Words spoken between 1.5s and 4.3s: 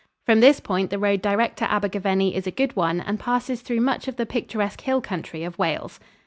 to Abergavenny is a good one and passes through much of the